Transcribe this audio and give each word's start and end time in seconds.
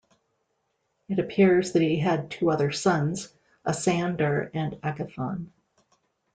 It 1.09 1.19
appears 1.19 1.73
that 1.73 1.83
he 1.83 1.99
had 1.99 2.31
two 2.31 2.49
other 2.49 2.71
sons, 2.71 3.31
Asander 3.63 4.49
and 4.51 4.79
Agathon. 4.81 5.51